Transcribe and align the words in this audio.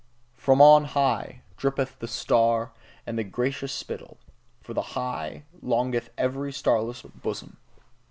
"From 0.33 0.63
on 0.63 0.85
high," 0.85 1.43
drippeth 1.57 1.99
the 1.99 2.07
star, 2.07 2.71
and 3.05 3.19
the 3.19 3.23
gracious 3.23 3.71
spittle; 3.71 4.17
for 4.59 4.73
the 4.73 4.97
high, 4.97 5.43
longeth 5.61 6.09
every 6.17 6.51
starless 6.51 7.03
bosom. 7.03 7.57